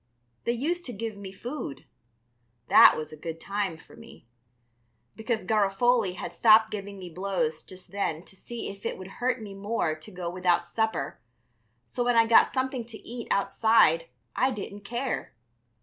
They 0.45 0.53
used 0.53 0.83
to 0.85 0.93
give 0.93 1.15
me 1.15 1.31
food. 1.31 1.85
That 2.69 2.97
was 2.97 3.11
a 3.11 3.15
good 3.15 3.39
time 3.39 3.77
for 3.77 3.95
me, 3.95 4.27
because 5.15 5.43
Garofoli 5.45 6.13
had 6.15 6.33
stopped 6.33 6.71
giving 6.71 6.97
me 6.97 7.07
blows 7.07 7.61
just 7.61 7.91
then 7.91 8.23
to 8.25 8.35
see 8.35 8.71
if 8.71 8.83
it 8.83 8.97
would 8.97 9.21
hurt 9.21 9.39
me 9.43 9.53
more 9.53 9.93
to 9.93 10.09
go 10.11 10.27
without 10.27 10.65
supper, 10.67 11.19
so 11.85 12.03
when 12.03 12.15
I 12.15 12.25
got 12.25 12.51
something 12.51 12.83
to 12.85 12.97
eat 13.07 13.27
outside 13.29 14.07
I 14.35 14.49
didn't 14.49 14.81
care. 14.83 15.35